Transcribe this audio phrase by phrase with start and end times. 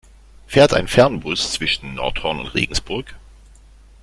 [0.47, 3.13] Fährt ein Fernbus zwischen Nordhorn und Regensburg?